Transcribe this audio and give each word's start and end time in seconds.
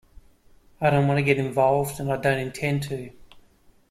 I 0.81 0.89
don’t 0.89 1.05
want 1.07 1.19
to 1.19 1.21
get 1.21 1.37
involved, 1.37 1.99
and 1.99 2.11
I 2.11 2.17
don't 2.17 2.39
intend 2.39 2.81
to. 2.89 3.11